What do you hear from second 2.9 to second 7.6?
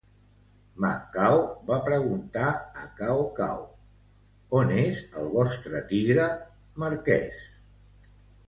Cao Cao: "on és el vostre tigre, marquès?